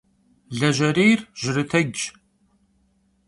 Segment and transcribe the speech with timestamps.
[0.59, 2.01] Lejerêyr- jırıtecş.